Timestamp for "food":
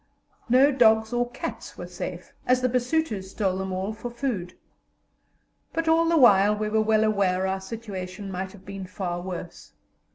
4.09-4.57